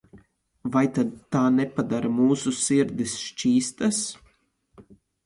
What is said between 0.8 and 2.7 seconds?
tad tā nepadara mūsu